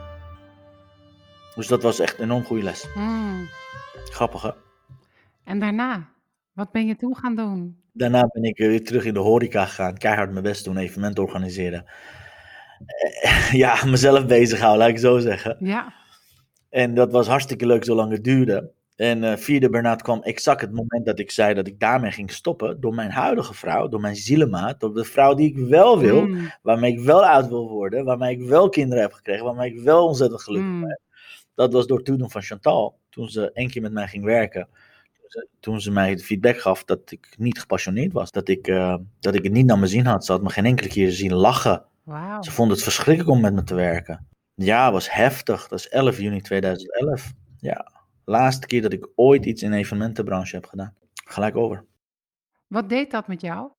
[1.56, 2.88] Dus dat was echt een enorm goede les.
[2.94, 3.48] Hmm.
[4.10, 4.52] Grappig hè?
[5.44, 6.10] En daarna?
[6.54, 7.82] Wat ben je toen gaan doen?
[7.98, 9.98] Daarna ben ik weer terug in de horeca gegaan.
[9.98, 11.86] Keihard mijn best doen, evenement organiseren.
[12.86, 15.58] Eh, ja, mezelf bezighouden, laat ik zo zeggen.
[15.60, 15.94] Ja.
[16.70, 18.72] En dat was hartstikke leuk zolang het duurde.
[18.96, 22.32] En uh, vierde Bernard kwam exact het moment dat ik zei dat ik daarmee ging
[22.32, 22.80] stoppen.
[22.82, 24.80] Door mijn huidige vrouw, door mijn zielemaat.
[24.80, 26.26] Door de vrouw die ik wel wil.
[26.26, 26.52] Mm.
[26.62, 28.06] Waarmee ik wel uit wil worden.
[28.06, 29.46] Waarmee ik wel kinderen heb gekregen.
[29.46, 30.82] Waarmee ik wel ontzettend gelukkig mm.
[30.82, 31.00] ben.
[31.56, 33.00] Dat was door het toedoen van Chantal.
[33.10, 34.68] Toen ze één keer met mij ging werken
[35.60, 38.32] toen ze mij de feedback gaf dat ik niet gepassioneerd was.
[38.32, 40.26] Dat ik, uh, dat ik het niet naar me zin had.
[40.26, 41.86] Ze had me geen enkele keer zien lachen.
[42.04, 42.44] Wow.
[42.44, 44.28] Ze vond het verschrikkelijk om met me te werken.
[44.56, 45.68] Ja, was heftig.
[45.68, 47.34] Dat is 11 juni 2011.
[47.60, 47.92] Ja,
[48.26, 50.94] laatste keer dat ik ooit iets in de evenementenbranche heb gedaan.
[51.14, 51.86] Gelijk over.
[52.68, 53.70] Wat deed dat met jou?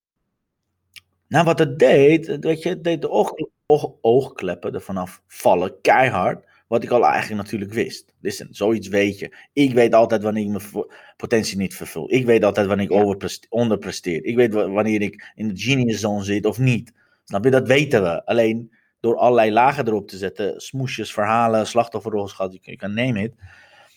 [1.29, 3.33] Nou, wat het deed, weet je, het deed de oog,
[3.67, 6.48] oog, oogkleppen er vanaf vallen, keihard.
[6.69, 8.13] Wat ik al eigenlijk natuurlijk wist.
[8.21, 9.37] Listen, zoiets weet je.
[9.53, 12.13] Ik weet altijd wanneer ik mijn potentie niet vervul.
[12.13, 14.25] Ik weet altijd wanneer ik onderpresteer.
[14.25, 16.93] Ik weet wanneer ik in de genius zone zit of niet.
[17.25, 17.51] Snap je?
[17.51, 18.25] Dat weten we.
[18.25, 23.35] Alleen door allerlei lagen erop te zetten, smoesjes, verhalen, slachtofferrol, je kan nemen het,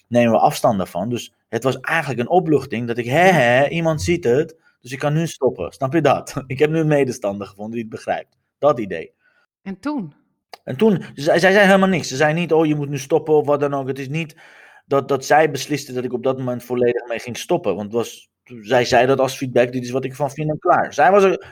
[0.07, 1.10] nemen we afstand daarvan.
[1.10, 4.99] Dus het was eigenlijk een opluchting dat ik, hè, hè, iemand ziet het, dus ik
[4.99, 5.71] kan nu stoppen.
[5.71, 6.34] Snap je dat?
[6.47, 8.38] Ik heb nu een medestander gevonden die het begrijpt.
[8.57, 9.13] Dat idee.
[9.62, 10.13] En toen?
[10.63, 12.08] En toen, zij, zei helemaal niks.
[12.08, 13.88] Ze zei niet, oh je moet nu stoppen of wat dan ook.
[13.88, 14.36] Het is niet
[14.86, 17.76] dat, dat zij besliste dat ik op dat moment volledig mee ging stoppen.
[17.76, 18.30] Want was,
[18.62, 20.93] zij zei dat als feedback, dit is wat ik van vind en klaar.
[20.93, 21.45] Zij, was ik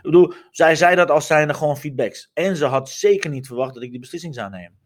[0.51, 2.31] zij zei dat als zijnde gewoon feedbacks.
[2.33, 4.77] En ze had zeker niet verwacht dat ik die beslissing zou nemen.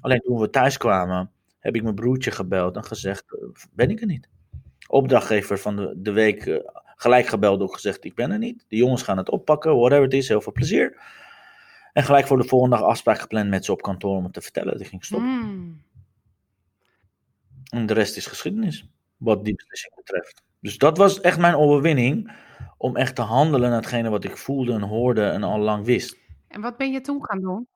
[0.00, 4.00] Alleen toen we thuis kwamen, heb ik mijn broertje gebeld en gezegd, eh, ben ik
[4.00, 4.28] er niet.
[4.88, 6.58] Opdrachtgever van de, de week uh,
[6.96, 8.64] gelijk gebeld ook gezegd, ik ben er niet.
[8.68, 10.96] De jongens gaan het oppakken, whatever het is, heel veel plezier.
[11.96, 14.40] En gelijk voor de volgende dag afspraak gepland met ze op kantoor om het te
[14.40, 15.28] vertellen dat ik ging stoppen.
[15.28, 15.82] Hmm.
[17.68, 20.42] En de rest is geschiedenis, wat die beslissing betreft.
[20.60, 22.32] Dus dat was echt mijn overwinning,
[22.76, 26.18] om echt te handelen naar hetgene wat ik voelde en hoorde en al lang wist.
[26.48, 27.68] En wat ben je toen gaan doen?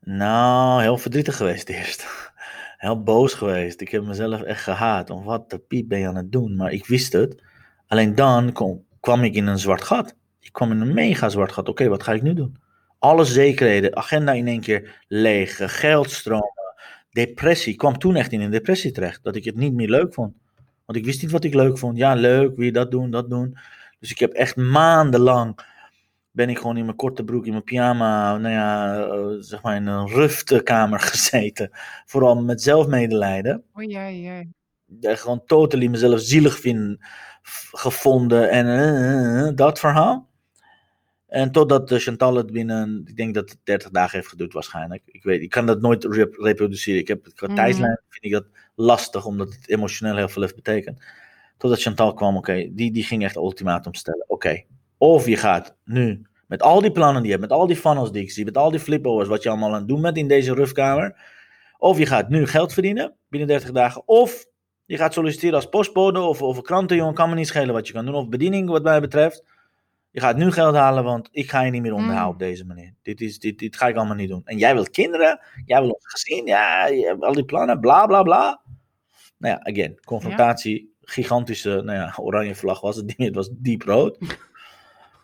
[0.00, 2.06] Nou, heel verdrietig geweest eerst.
[2.76, 3.80] Heel boos geweest.
[3.80, 5.10] Ik heb mezelf echt gehaat.
[5.10, 6.56] Om wat de piep ben je aan het doen?
[6.56, 7.42] Maar ik wist het.
[7.86, 8.52] Alleen dan
[9.00, 10.16] kwam ik in een zwart gat.
[10.40, 11.68] Ik kwam in een mega zwart gat.
[11.68, 12.62] Oké, wat ga ik nu doen?
[13.04, 16.52] Alle zekerheden, agenda in één keer leeg, geldstromen,
[17.10, 17.72] depressie.
[17.72, 20.34] Ik kwam toen echt in een depressie terecht, dat ik het niet meer leuk vond.
[20.84, 21.96] Want ik wist niet wat ik leuk vond.
[21.96, 23.56] Ja, leuk, wie dat doen, dat doen.
[23.98, 25.58] Dus ik heb echt maandenlang,
[26.30, 29.76] ben ik gewoon in mijn korte broek, in mijn pyjama, nou ja, uh, zeg maar
[29.76, 31.70] in een ruftekamer gezeten.
[32.04, 33.64] Vooral met zelfmedelijden.
[33.74, 34.44] Oh ja, ja.
[35.00, 36.98] Gewoon totally mezelf zielig vinden,
[37.72, 40.32] gevonden en uh, dat verhaal.
[41.34, 45.02] En totdat Chantal het binnen, ik denk dat het 30 dagen heeft geduurd waarschijnlijk.
[45.06, 46.04] Ik weet, ik kan dat nooit
[46.38, 47.00] reproduceren.
[47.00, 48.44] Ik heb, qua mm tijdslijn vind ik dat
[48.74, 51.04] lastig, omdat het emotioneel heel veel heeft betekend.
[51.56, 54.24] Totdat Chantal kwam, oké, die, die ging echt ultimatum stellen.
[54.26, 54.62] Oké,
[54.98, 58.12] of je gaat nu met al die plannen die je hebt, met al die funnels
[58.12, 60.28] die ik zie, met al die flipovers, wat je allemaal aan het doen bent in
[60.28, 61.16] deze rufkamer.
[61.78, 64.02] Of je gaat nu geld verdienen binnen 30 dagen.
[64.08, 64.46] Of
[64.84, 68.06] je gaat solliciteren als postbode of, of krantenjongen, kan me niet schelen wat je kan
[68.06, 68.14] doen.
[68.14, 69.53] Of bediening wat mij betreft.
[70.14, 72.32] Je gaat nu geld halen, want ik ga je niet meer onderhouden Mm.
[72.32, 72.94] op deze manier.
[73.02, 74.42] Dit, is, dit, dit ga ik allemaal niet doen.
[74.44, 78.06] En jij wilt kinderen, jij wil ons gezin, ja, je hebt al die plannen, bla
[78.06, 78.60] bla bla.
[79.38, 83.82] Nou ja, again, confrontatie, gigantische, nou ja, oranje vlag was het ding, het was diep
[83.82, 84.18] rood.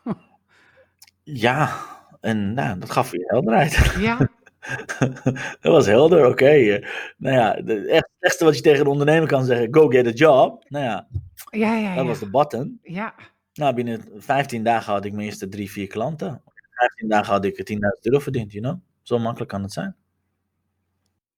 [1.22, 1.76] ja,
[2.20, 3.94] en nou, dat gaf weer helderheid.
[3.98, 4.18] Ja,
[5.60, 6.80] dat was helder, oké.
[7.16, 10.10] Nou ja, echt het slechtste wat je tegen een ondernemer kan zeggen, go get a
[10.10, 10.64] job.
[10.68, 11.06] Nou ja,
[11.50, 11.94] ja, ja.
[11.94, 12.78] dat was de button.
[12.82, 13.14] ja.
[13.54, 16.28] Nou, binnen 15 dagen had ik mijn eerste drie, vier klanten.
[16.28, 18.78] In 15 dagen had ik 10.000 euro verdiend, you know.
[19.02, 19.96] Zo makkelijk kan het zijn.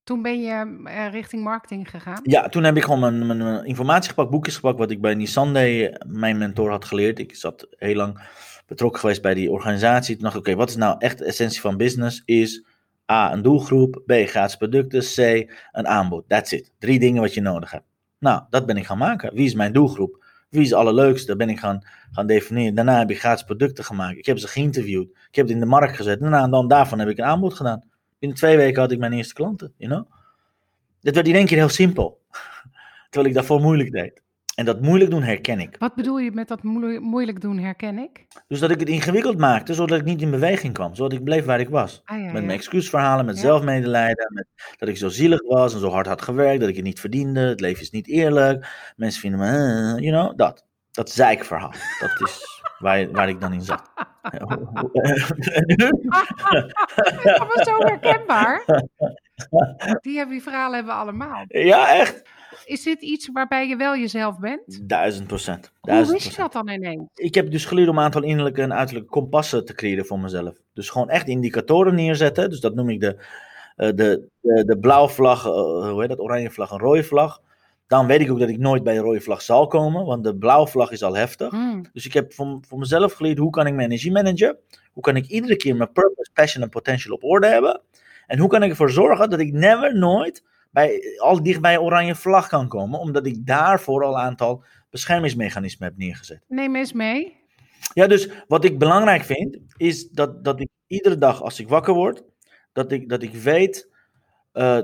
[0.03, 2.19] Toen ben je eh, richting marketing gegaan.
[2.23, 5.13] Ja, toen heb ik gewoon mijn, mijn, mijn informatie gepakt, boekjes gepakt, wat ik bij
[5.13, 7.19] Nissan deed, mijn mentor had geleerd.
[7.19, 8.21] Ik zat heel lang
[8.67, 10.15] betrokken geweest bij die organisatie.
[10.15, 12.21] Toen dacht ik, oké, wat is nou echt de essentie van business?
[12.25, 12.65] Is
[13.11, 15.17] A, een doelgroep, B, gratis producten, C,
[15.71, 16.29] een aanbod.
[16.29, 16.71] That's it.
[16.79, 17.85] Drie dingen wat je nodig hebt.
[18.19, 19.33] Nou, dat ben ik gaan maken.
[19.33, 20.22] Wie is mijn doelgroep?
[20.53, 21.27] Wie is het allerleukste?
[21.27, 22.75] Dat ben ik gaan, gaan definiëren.
[22.75, 24.17] Daarna heb ik gratis producten gemaakt.
[24.17, 25.09] Ik heb ze geïnterviewd.
[25.09, 26.19] Ik heb het in de markt gezet.
[26.19, 27.83] Daarna dan daarvan heb ik een aanbod gedaan.
[28.19, 30.11] Binnen twee weken had ik mijn eerste klanten, you know.
[31.01, 32.21] Het werd in één keer heel simpel.
[33.09, 34.21] Terwijl ik daarvoor moeilijk deed.
[34.55, 35.75] En dat moeilijk doen herken ik.
[35.79, 38.25] Wat bedoel je met dat moeilijk, doen, herken ik?
[38.47, 40.95] Dus dat ik het ingewikkeld maakte, zodat ik niet in beweging kwam.
[40.95, 42.01] Zodat ik bleef waar ik was.
[42.05, 43.41] Ah, ja, Met mijn excuusverhalen, met Ja.
[43.41, 46.83] zelfmedelijden, met dat ik zo zielig was en zo hard had gewerkt, dat ik het
[46.85, 50.65] niet verdiende, het leven is niet eerlijk, mensen vinden me, eh, you know, dat.
[50.91, 53.91] Dat zeikverhaal, dat is waar, waar ik dan in zat.
[57.23, 58.65] Dat was zo herkenbaar.
[60.01, 61.43] Die, hebben, die verhalen hebben we allemaal.
[61.47, 62.21] Ja, echt.
[62.65, 64.89] Is dit iets waarbij je wel jezelf bent?
[64.89, 65.71] Duizend procent.
[65.81, 67.03] Hoe wist je dat dan ineens?
[67.15, 70.55] Ik heb dus geleerd om een aantal innerlijke en uiterlijke kompassen te creëren voor mezelf.
[70.73, 72.49] Dus gewoon echt indicatoren neerzetten.
[72.49, 73.25] Dus dat noem ik de,
[73.75, 75.51] eh, de, de, de blauwe vlag, eh,
[75.89, 77.41] hoe heet dat, oranje vlag, een rode vlag.
[77.87, 80.35] Dan weet ik ook dat ik nooit bij de rode vlag zal komen, want de
[80.35, 81.49] blauwe vlag is al heftig.
[81.49, 81.85] Hmm.
[81.93, 84.57] Dus ik heb voor, voor mezelf geleerd hoe kan ik mijn energie managen.
[84.91, 87.81] Hoe kan ik iedere keer mijn purpose, passion en potential op orde hebben.
[88.27, 92.15] En hoe kan ik ervoor zorgen dat ik never, nooit bij, al dicht bij oranje
[92.15, 92.99] vlag kan komen.
[92.99, 96.43] Omdat ik daarvoor al een aantal beschermingsmechanismen heb neergezet.
[96.47, 97.41] Neem eens mee.
[97.93, 101.93] Ja, dus wat ik belangrijk vind, is dat, dat ik iedere dag als ik wakker
[101.93, 102.23] word,
[102.71, 103.89] dat ik, dat ik weet
[104.51, 104.79] eh,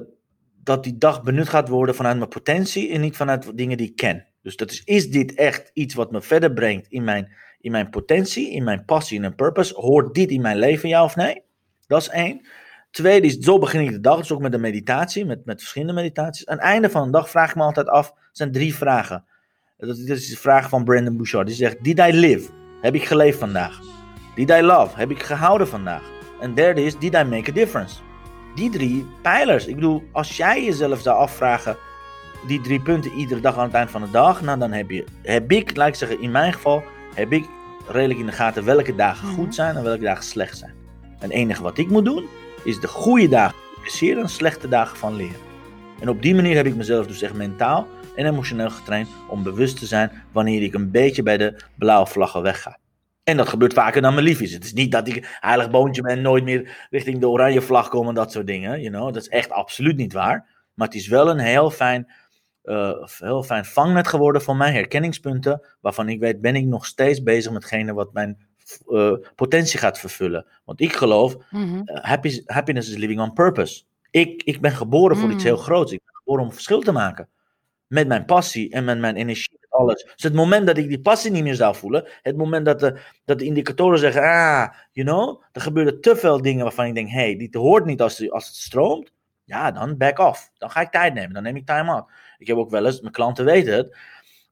[0.63, 3.95] dat die dag benut gaat worden vanuit mijn potentie en niet vanuit dingen die ik
[3.95, 4.27] ken.
[4.41, 7.89] Dus dat is, is dit echt iets wat me verder brengt in mijn, in mijn
[7.89, 9.73] potentie, in mijn passie en purpose?
[9.75, 11.41] Hoort dit in mijn leven, ja of nee?
[11.87, 12.47] Dat is één.
[12.91, 15.93] Tweede is, zo begin ik de dag, dus ook met een meditatie, met, met verschillende
[15.93, 16.45] meditaties.
[16.47, 19.25] Aan het einde van de dag vraag ik me altijd af, het zijn drie vragen.
[19.77, 21.47] Dat is dat is de vraag van Brandon Bouchard.
[21.47, 22.49] Die zegt, did I live?
[22.81, 23.79] Heb ik geleefd vandaag?
[24.35, 24.97] Did I love?
[24.97, 26.03] Heb ik gehouden vandaag?
[26.41, 27.95] En derde is, did I make a difference?
[28.55, 29.65] Die drie pijlers.
[29.67, 31.77] Ik bedoel, als jij jezelf zou afvragen,
[32.47, 35.05] die drie punten iedere dag aan het eind van de dag, nou dan heb je,
[35.21, 36.83] heb ik, laat ik zeggen, in mijn geval,
[37.15, 37.45] heb ik
[37.87, 39.35] redelijk in de gaten welke dagen Mhm.
[39.35, 40.73] goed zijn en welke dagen slecht zijn.
[41.01, 42.27] En het enige wat ik moet doen,
[42.63, 45.39] is de goede dagen appreciëren en slechte dagen van leren.
[45.99, 49.79] En op die manier heb ik mezelf dus echt mentaal en emotioneel getraind om bewust
[49.79, 52.77] te zijn wanneer ik een beetje bij de blauwe vlaggen wegga.
[53.23, 54.53] En dat gebeurt vaker dan me lief is.
[54.53, 57.89] Het is niet dat ik heilig boontje ben en nooit meer richting de oranje vlag
[57.89, 58.81] kom en dat soort dingen.
[58.81, 59.13] You know?
[59.13, 60.47] Dat is echt absoluut niet waar.
[60.73, 62.11] Maar het is wel een heel fijn,
[62.61, 67.23] eh, heel fijn vangnet geworden voor mij, herkenningspunten, waarvan ik weet, ben ik nog steeds
[67.23, 68.48] bezig met hetgene wat mijn
[68.87, 70.45] eh, potentie gaat vervullen.
[70.65, 71.35] Want ik geloof,
[71.85, 73.83] happy, happiness is living on purpose.
[74.11, 75.49] Ik, ik ben geboren voor iets Mm.
[75.49, 75.91] heel groots.
[75.91, 77.29] Ik ben geboren om verschil te maken.
[77.87, 80.03] Met mijn passie en met mijn energie, met alles.
[80.03, 82.99] Dus het moment dat ik die passie niet meer zou voelen, het moment dat de,
[83.25, 87.09] dat de indicatoren zeggen, ah, you know, er gebeuren te veel dingen waarvan ik denk,
[87.09, 89.11] hey, dit hoort niet als, als het stroomt.
[89.43, 90.51] Ja, dan back off.
[90.57, 91.33] Dan ga ik tijd nemen.
[91.33, 92.09] Dan neem ik time out.
[92.37, 93.97] Ik heb ook wel eens, mijn klanten weten het,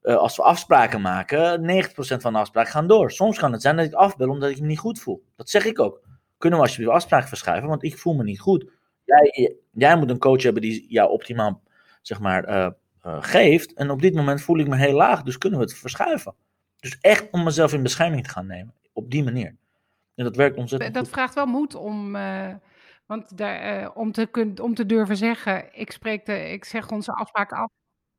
[0.01, 3.11] eh, als we afspraken maken, 90% van de afspraken gaan door.
[3.11, 5.23] Soms kan het zijn dat ik afbel omdat ik me niet goed voel.
[5.35, 6.01] Dat zeg ik ook.
[6.37, 8.71] Kunnen we alsjeblieft afspraken verschuiven, want ik voel me niet goed.
[9.03, 11.61] Jij, jij moet een coach hebben die jou optimaal,
[12.01, 12.69] zeg maar, eh,
[13.01, 13.73] eh, geeft.
[13.73, 16.35] En op dit moment voel ik me heel laag, dus kunnen we het verschuiven.
[16.79, 18.73] Dus echt om mezelf in bescherming te gaan nemen.
[18.93, 19.55] Op die manier.
[20.15, 21.13] En dat werkt ontzettend Dat goed.
[21.13, 22.11] vraagt wel moed om,
[23.05, 27.11] want daar, om, te kun, om te durven zeggen, ik, spreek de, ik zeg onze
[27.11, 27.69] afspraken af.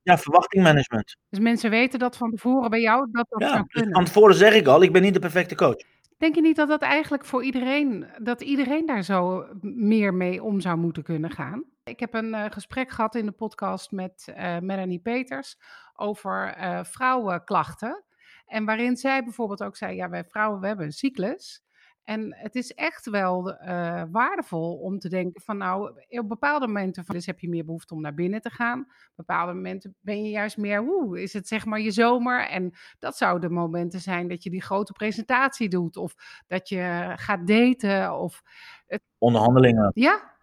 [0.09, 1.16] Ja, verwachtingmanagement.
[1.31, 4.35] Dus mensen weten dat van tevoren bij jou dat dat Ja, zou dus van tevoren
[4.35, 5.77] zeg ik al, ik ben niet de perfecte coach.
[6.18, 10.61] Denk je niet dat dat eigenlijk voor iedereen, dat iedereen daar zo meer mee om
[10.61, 11.64] zou moeten kunnen gaan?
[11.85, 15.59] Ik heb een eh, gesprek gehad in de podcast met eh, Melanie Peters
[15.94, 18.05] over eh, vrouwenklachten.
[18.47, 21.62] En waarin zij bijvoorbeeld ook zei, ja, wij vrouwen, we hebben een cyclus.
[22.09, 27.05] En het is echt wel uh, waardevol om te denken van nou, op bepaalde momenten
[27.05, 28.81] van, dus heb je meer behoefte om naar binnen te gaan.
[28.81, 32.49] Op bepaalde momenten ben je juist meer, hoe is het zeg maar je zomer?
[32.49, 36.14] En dat zouden momenten zijn dat je die grote presentatie doet of
[36.47, 38.42] dat je gaat daten of...
[38.87, 39.90] Het, Onderhandelingen.
[39.94, 40.37] Ja,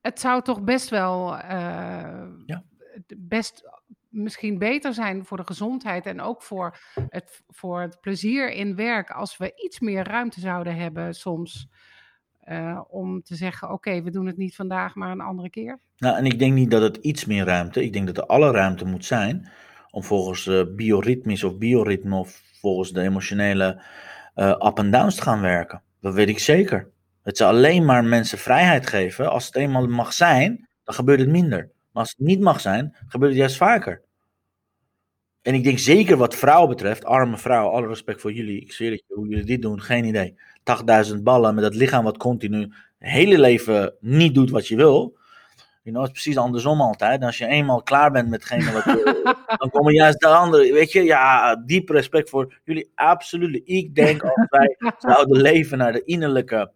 [0.00, 1.40] het zou toch best wel uh,
[2.46, 2.64] ja.
[3.16, 3.75] best
[4.16, 9.10] misschien beter zijn voor de gezondheid en ook voor het, voor het plezier in werk
[9.10, 11.68] als we iets meer ruimte zouden hebben soms.
[12.48, 15.78] Uh, om te zeggen, oké, we doen het niet vandaag, maar een andere keer.
[15.98, 18.50] Nou, en ik denk niet dat het iets meer ruimte, ik denk dat er alle
[18.50, 19.48] ruimte moet zijn
[19.90, 23.82] om volgens uh, bioritmes of bioritme of volgens de emotionele
[24.34, 25.82] uh, up en downs te gaan werken.
[26.00, 26.90] Dat weet ik zeker.
[27.22, 29.30] Het zal alleen maar mensen vrijheid geven.
[29.30, 31.70] Als het eenmaal mag zijn, dan gebeurt het minder.
[31.92, 34.02] Maar als het niet mag zijn, gebeurt het juist vaker.
[35.46, 38.60] En ik denk zeker wat vrouwen betreft, arme vrouwen, alle respect voor jullie.
[38.60, 40.38] Ik zweer het je, hoe jullie dit doen, geen idee.
[40.64, 45.16] 8000 ballen met dat lichaam wat continu het hele leven niet doet wat je wil.
[45.82, 47.22] You know, het is precies andersom altijd.
[47.22, 48.84] Als je eenmaal klaar bent met hetgene wat
[49.60, 50.72] dan komen juist de andere.
[50.72, 53.60] Weet je, ja, diep respect voor jullie, absoluut.
[53.64, 56.72] Ik denk als wij zouden leven naar de innerlijke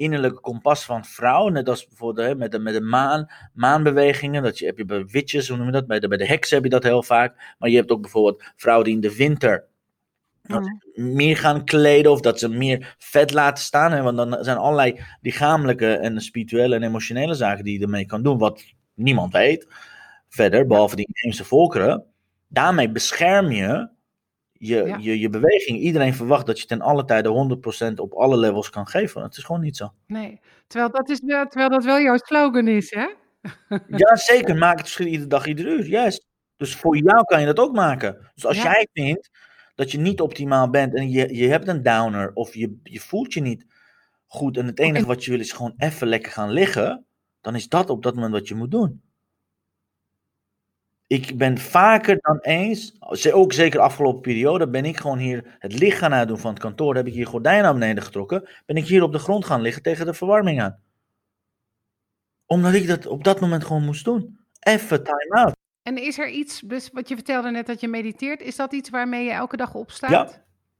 [0.00, 1.48] innerlijke kompas van vrouw.
[1.48, 4.42] Net als bijvoorbeeld hè, met, de, met de maan, maanbewegingen.
[4.42, 5.86] Dat je, heb je bij witches, hoe noem je dat?
[5.86, 7.54] Bij de, bij de heksen heb je dat heel vaak.
[7.58, 9.68] Maar je hebt ook bijvoorbeeld vrouwen die in de winter
[10.94, 13.92] meer gaan kleden of dat ze meer vet laten staan.
[13.92, 18.22] Hè, want dan zijn allerlei lichamelijke en spirituele en emotionele zaken die je ermee kan
[18.22, 18.38] doen.
[18.38, 19.66] Wat niemand weet.
[20.28, 22.04] Verder, behalve die inheemse volkeren.
[22.48, 23.88] Daarmee bescherm je
[24.62, 25.78] je, je, je beweging.
[25.78, 27.58] Iedereen verwacht dat je ten alle tijde
[27.90, 29.22] 100% op alle levels kan geven.
[29.22, 29.92] Het is gewoon niet zo.
[30.06, 33.08] Nee, terwijl dat, is wel, terwijl dat wel jouw slogan is, hè?
[34.02, 34.56] ja, zeker.
[34.56, 35.86] Maak het verschil iedere dag, iedere uur.
[35.86, 36.26] Juist.
[36.56, 38.30] Dus voor jou kan je dat ook maken.
[38.34, 39.30] Dus als jij vindt
[39.74, 43.32] dat je niet optimaal bent en je, je hebt een downer of je, je voelt
[43.32, 43.66] je niet
[44.26, 47.04] goed en het enige wat je wil is gewoon even lekker gaan liggen,
[47.40, 49.02] dan is dat op dat moment wat je moet doen
[51.10, 52.94] ik ben vaker dan eens,
[53.32, 56.60] ook zeker de afgelopen periode, ben ik gewoon hier het licht gaan uitdoen van het
[56.62, 56.94] kantoor.
[56.94, 58.48] Heb ik hier gordijnen naar beneden getrokken.
[58.66, 60.78] Ben ik hier op de grond gaan liggen tegen de verwarming aan.
[62.46, 64.38] Omdat ik dat op dat moment gewoon moest doen.
[64.60, 65.54] Even time out.
[65.82, 68.90] En is er iets, dus wat je vertelde net dat je mediteert, is dat iets
[68.90, 70.10] waarmee je elke dag opstaat?
[70.10, 70.28] Ja,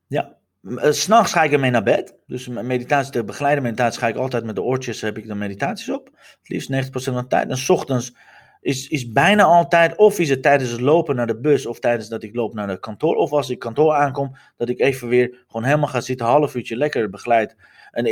[0.07, 0.37] ja.
[0.77, 2.15] Eh, s'nachts ga ik ermee naar bed.
[2.27, 5.91] Dus meditatie, de begeleide meditatie ga ik altijd met de oortjes, heb ik de meditaties
[5.91, 6.11] op.
[6.41, 7.49] Het liefst 90% van de tijd.
[7.49, 8.15] En s ochtends
[8.61, 12.09] is, is bijna altijd, of is het tijdens het lopen naar de bus, of tijdens
[12.09, 15.45] dat ik loop naar de kantoor, of als ik kantoor aankom, dat ik even weer
[15.47, 17.57] gewoon helemaal ga zitten, een half uurtje lekker begeleid.
[17.91, 18.05] En,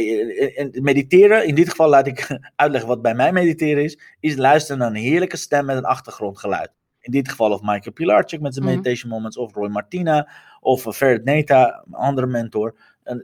[0.55, 4.79] en, mediteren, in dit geval laat ik uitleggen wat bij mij mediteren is, is luisteren
[4.79, 6.71] naar een heerlijke stem met een achtergrondgeluid.
[7.01, 8.75] In dit geval of Michael Pilarczyk met zijn mhm.
[8.75, 10.29] meditation moments, of Roy Martina,
[10.61, 12.75] of Ferret Neta, een andere mentor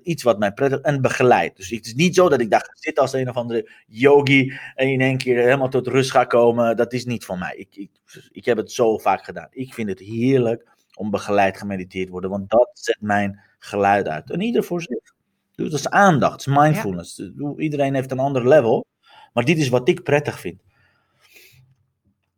[0.02, 1.56] iets wat mij prettig en begeleid.
[1.56, 4.88] Dus het is niet zo dat ik daar zit als een of andere yogi en
[4.88, 6.76] in één keer helemaal tot rust ga komen.
[6.76, 7.54] Dat is niet van mij.
[7.56, 7.90] Ik, ik,
[8.32, 9.48] ik heb het zo vaak gedaan.
[9.50, 14.30] Ik vind het heerlijk om begeleid gemediteerd te worden, want dat zet mijn geluid uit.
[14.30, 15.12] En ieder voor zich.
[15.54, 17.22] Dus dat is aandacht, dat is mindfulness.
[17.56, 18.86] Iedereen heeft een ander level,
[19.32, 20.62] maar dit is wat ik prettig vind.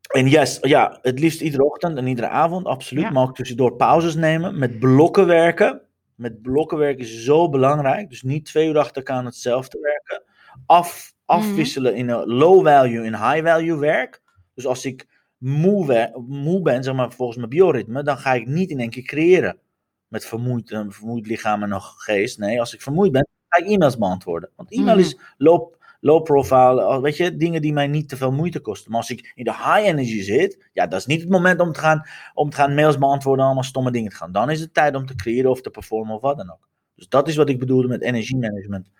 [0.07, 3.11] En yes, ja, het liefst iedere ochtend en iedere avond, absoluut.
[3.11, 5.86] Maar ook tussendoor pauzes nemen, met blokken werken
[6.16, 8.09] met blokken werken is zo belangrijk.
[8.09, 10.22] Dus niet twee uur achter elkaar hetzelfde werken.
[10.66, 14.22] Af, afwisselen in een low value en high value werk.
[14.55, 15.07] Dus als ik
[15.38, 19.02] moe, moe ben, zeg maar volgens mijn bioritme, dan ga ik niet in één keer
[19.02, 19.59] creëren.
[20.09, 22.38] Met vermoeid, vermoeid lichaam en nog geest.
[22.38, 24.50] Nee, als ik vermoeid ben, ga ik e-mails beantwoorden.
[24.57, 25.74] Want e-mail is low,
[26.07, 28.90] low profile, weet je, dingen die mij niet te veel moeite kosten.
[28.90, 31.73] Maar als ik in de high energy zit, ja, dat is niet het moment om
[31.73, 34.33] te gaan, om te gaan mails beantwoorden, allemaal stomme dingen te gaan.
[34.33, 36.69] Dan is het tijd om te creëren of te performen of wat dan ook.
[36.95, 38.90] Dus dat is wat ik bedoelde met energiemanagement.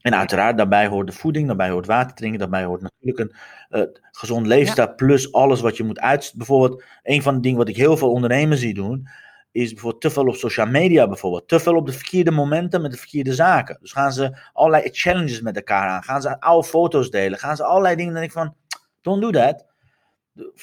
[0.00, 3.32] En uiteraard, daarbij hoort de voeding, daarbij hoort water drinken, daarbij hoort natuurlijk een
[3.80, 6.32] uh, gezond leefstijl, plus alles wat je moet uit.
[6.36, 9.08] Bijvoorbeeld, een van de dingen wat ik heel veel ondernemers zie doen,
[9.52, 11.48] is bijvoorbeeld te veel op social media bijvoorbeeld.
[11.48, 13.78] Te veel op de verkeerde momenten met de verkeerde zaken.
[13.80, 16.02] Dus gaan ze allerlei challenges met elkaar aan.
[16.02, 17.38] Gaan ze oude foto's delen.
[17.38, 18.12] Gaan ze allerlei dingen.
[18.12, 18.54] Dan denk ik van,
[19.00, 19.66] don't do that.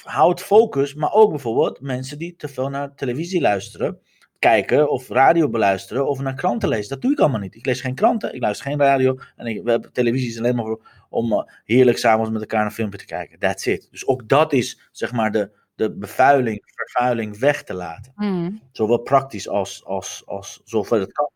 [0.04, 0.94] Houd focus.
[0.94, 4.00] Maar ook bijvoorbeeld mensen die te veel naar televisie luisteren.
[4.40, 6.90] Kijken of radio beluisteren of naar kranten lezen.
[6.90, 7.56] Dat doe ik allemaal niet.
[7.56, 9.18] Ik lees geen kranten, ik luister geen radio.
[9.36, 10.78] En ik, we hebben televisie alleen maar
[11.10, 13.40] om uh, heerlijk s'avonds met elkaar een filmpje te kijken.
[13.40, 13.88] That's it.
[13.92, 18.12] Dus ook dat is zeg maar de, de bevuiling, vervuiling weg te laten.
[18.16, 18.62] Mm.
[18.72, 21.30] Zowel praktisch als, als, als zover het kan.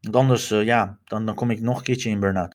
[0.00, 2.54] Want anders, uh, ja, dan, dan kom ik nog een keertje in burn-out.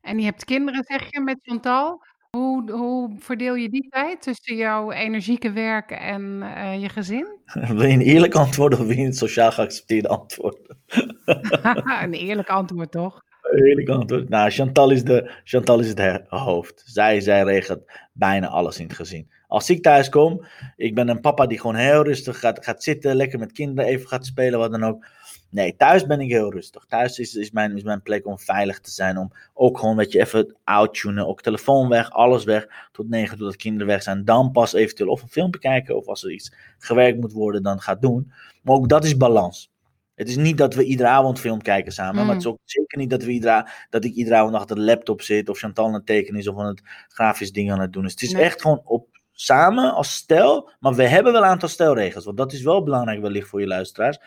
[0.00, 2.04] En je hebt kinderen, zeg je, met Chantal.
[2.30, 7.26] Hoe, hoe verdeel je die tijd tussen jouw energieke werk en uh, je gezin?
[7.76, 10.74] wil je een eerlijk antwoord of wil je een sociaal geaccepteerde antwoord?
[12.02, 13.22] een eerlijk antwoord, toch?
[13.54, 14.28] Eerlijk antwoord.
[14.28, 16.82] Nou, Chantal is, de, Chantal is het hoofd.
[16.84, 19.30] Zij, zij regelt bijna alles in het gezin.
[19.48, 23.16] Als ik thuis kom, ik ben een papa die gewoon heel rustig gaat, gaat zitten,
[23.16, 25.06] lekker met kinderen even gaat spelen, wat dan ook.
[25.50, 26.84] Nee, thuis ben ik heel rustig.
[26.88, 29.18] Thuis is, is, mijn, is mijn plek om veilig te zijn.
[29.18, 31.26] Om ook gewoon, dat je, even outtunen.
[31.26, 32.88] Ook telefoon weg, alles weg.
[32.92, 34.24] Tot negen, totdat kinderen weg zijn.
[34.24, 35.96] Dan pas eventueel of een filmpje kijken.
[35.96, 38.32] Of als er iets gewerkt moet worden, dan gaat doen.
[38.62, 39.70] Maar ook dat is balans.
[40.14, 42.26] Het is niet dat we iedere avond film kijken samen.
[42.26, 42.50] Maar het is mm.
[42.50, 45.48] ook zeker niet dat, we iedere, dat ik iedere avond achter de laptop zit.
[45.48, 46.48] Of Chantal aan het tekenen is.
[46.48, 48.12] Of aan het grafisch ding aan het doen is.
[48.12, 52.24] Het is echt gewoon op samen als stel, maar we hebben wel een aantal stelregels.
[52.24, 54.18] Want dat is wel belangrijk wellicht voor je luisteraars.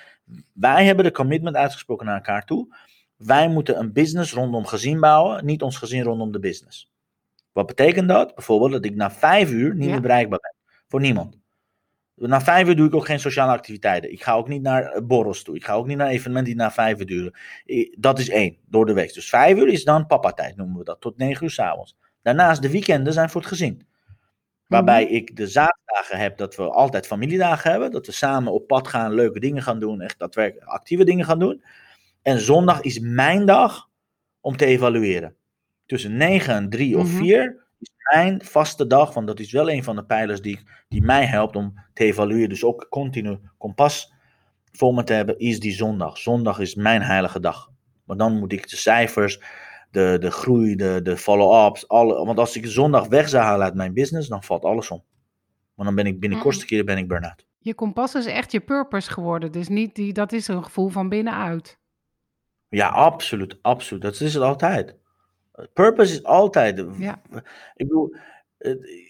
[0.54, 2.76] Wij hebben de commitment uitgesproken naar elkaar toe.
[3.18, 6.92] Wij moeten een business rondom gezin bouwen, niet ons gezin rondom de business.
[7.52, 8.36] Wat betekent dat?
[8.36, 10.56] Bijvoorbeeld dat ik na vijf uur niet meer bereikbaar ben.
[10.88, 11.38] Voor niemand.
[12.16, 14.12] Na vijf uur doe ik ook geen sociale activiteiten.
[14.12, 15.56] Ik ga ook niet naar borrels toe.
[15.56, 17.34] Ik ga ook niet naar evenementen die na vijf uur duren.
[17.98, 19.14] Dat is één, door de week.
[19.14, 21.02] Dus vijf uur is dan papa-tijd, noemen we dat.
[21.02, 21.98] Tot negen uur s'avonds.
[22.22, 23.88] Daarnaast de weekenden zijn voor het gezin.
[24.70, 25.14] Waarbij mhm.
[25.14, 27.92] ik de zaterdagen heb dat we altijd familiedagen hebben.
[27.92, 31.40] Dat we samen op pad gaan, leuke dingen gaan doen, echt daadwerkelijk actieve dingen gaan
[31.40, 31.64] doen.
[32.22, 33.90] En zondag is mijn dag
[34.42, 35.36] om te evalueren.
[35.86, 37.54] Tussen 9 en 3 of 4 mhm.
[37.80, 41.26] is mijn vaste dag, want dat is wel een van de pijlers die, die mij
[41.26, 42.50] helpt om te evalueren.
[42.50, 44.14] Dus ook continu kompas
[44.72, 46.18] voor me te hebben, is die zondag.
[46.18, 47.72] Zondag is mijn heilige dag.
[48.04, 49.42] Maar dan moet ik de cijfers,
[49.92, 51.88] de, de groei, de, de follow-ups.
[51.88, 55.04] Alle, want als ik zondag weg zou halen uit mijn business, dan valt alles om.
[55.76, 57.48] Want dan ben ik binnen kortste keer ben ik burn-out.
[57.60, 59.52] Je kompas is echt je purpose geworden.
[59.52, 61.80] Dus niet die, dat is een gevoel van binnenuit.
[62.70, 64.04] Ja, absoluut, absoluut.
[64.04, 64.96] Dat is het altijd.
[65.74, 66.86] Purpose is altijd.
[66.98, 67.22] Ja.
[67.76, 68.16] Ik bedoel,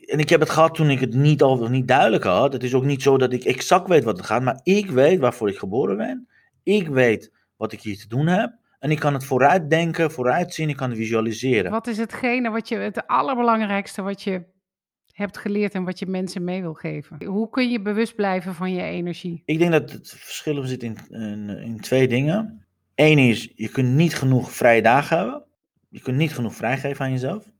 [0.05, 2.53] en ik heb het gehad toen ik het niet, al, niet duidelijk had.
[2.53, 5.19] Het is ook niet zo dat ik exact weet wat het gaat, maar ik weet
[5.19, 6.27] waarvoor ik geboren ben.
[6.63, 8.53] Ik weet wat ik hier te doen heb.
[8.79, 11.71] En ik kan het vooruitdenken, vooruitzien, ik kan het visualiseren.
[11.71, 14.43] Wat is hetgene wat je, het allerbelangrijkste wat je
[15.13, 17.25] hebt geleerd en wat je mensen mee wil geven?
[17.25, 19.41] Hoe kun je bewust blijven van je energie?
[19.45, 22.65] Ik denk dat het verschil zit in, in, in twee dingen.
[22.95, 25.43] Eén is, je kunt niet genoeg vrije dagen hebben.
[25.89, 27.51] Je kunt niet genoeg vrijgeven aan jezelf.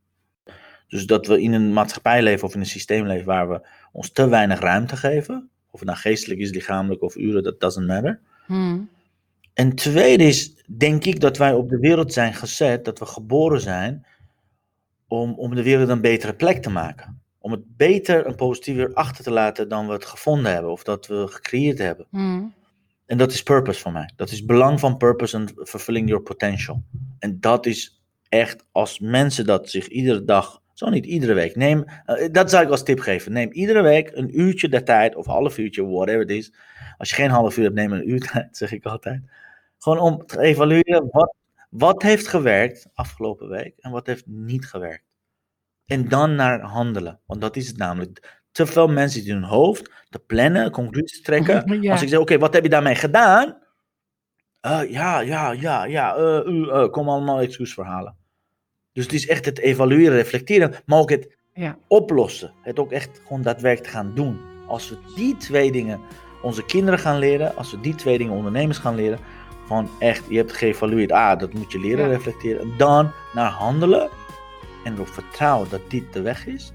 [0.88, 4.12] Dus dat we in een maatschappij leven of in een systeem leven waar we ons
[4.12, 5.49] te weinig ruimte geven.
[5.71, 8.19] Of het nou geestelijk is, lichamelijk of uren, dat doesn't matter.
[8.45, 8.89] Hmm.
[9.60, 13.62] En tweede is, denk ik, dat wij op de wereld zijn gezet, dat we geboren
[13.62, 14.06] zijn
[15.08, 17.22] om, om de wereld een betere plek te maken.
[17.39, 21.08] Om het beter en positiever achter te laten dan we het gevonden hebben of dat
[21.08, 22.06] we gecreëerd hebben.
[22.10, 22.54] Hmm.
[23.06, 24.12] En dat is purpose voor mij.
[24.15, 26.84] Dat is belang van purpose en fulfilling your potential.
[27.19, 31.86] En dat is echt, als mensen dat zich iedere dag, zo niet iedere week, neem,
[32.06, 33.32] uh, dat zou ik als tip geven.
[33.32, 36.54] Neem iedere week een uurtje de tijd, of half uurtje, whatever it is.
[36.98, 39.22] Als je geen half uur hebt, neem een uur tijd, zeg ik altijd.
[39.80, 41.36] Gewoon om te evalueren wat,
[41.70, 45.04] wat heeft gewerkt afgelopen week en wat heeft niet gewerkt.
[45.86, 47.20] En dan naar handelen.
[47.26, 48.38] Want dat is het namelijk.
[48.52, 51.89] Te veel mensen die hun hoofd te plannen, conclusies trekken.
[51.89, 53.58] Als ik zeg, oké, wat heb je daarmee gedaan?
[54.65, 58.18] Uh, ja, ja, ja, ja, uh, kom allemaal excuusverhalen.
[58.92, 61.78] Dus het is echt het evalueren, reflecteren, maar ook het ja.
[61.88, 62.54] oplossen.
[62.62, 64.39] Het ook echt gewoon daadwerkelijk gaan doen.
[64.68, 66.00] Als we die twee dingen
[66.42, 69.20] onze kinderen gaan leren, als we die twee dingen ondernemers gaan leren,
[69.69, 72.77] van echt, je hebt geëvalueerd, ah, dat moet je leren reflecteren.
[72.77, 74.10] Dan naar handelen
[74.84, 76.71] en erop vertrouwen dat dit de weg is.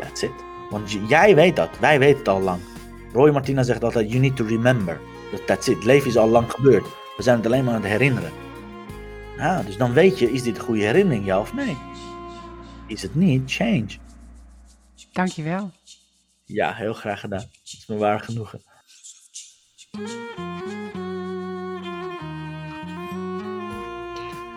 [0.00, 0.44] That's it.
[0.70, 2.60] Want jij weet dat, wij weten het al lang.
[3.12, 5.00] Roy Martina zegt altijd, you need to remember.
[5.46, 6.84] That's it, leven is al lang gebeurd.
[7.16, 8.32] We zijn het alleen maar aan het herinneren.
[9.36, 11.76] Nou, dus dan weet je, is dit een goede herinnering, ja of nee?
[12.86, 13.86] Is het niet, change.
[15.12, 15.70] Dankjewel.
[16.44, 17.40] Ja, heel graag gedaan.
[17.40, 18.60] Het is me waar genoegen.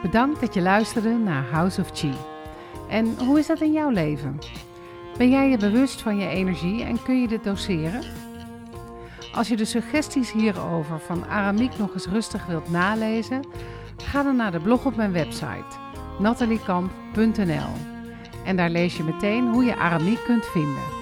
[0.01, 2.13] Bedankt dat je luisterde naar House of Chi.
[2.89, 4.39] En hoe is dat in jouw leven?
[5.17, 8.01] Ben jij je bewust van je energie en kun je dit doseren?
[9.33, 13.45] Als je de suggesties hierover van Aramiek nog eens rustig wilt nalezen,
[14.03, 15.85] ga dan naar de blog op mijn website
[16.19, 17.71] nataliekamp.nl
[18.45, 20.96] en daar lees je meteen hoe je Aramiek kunt vinden.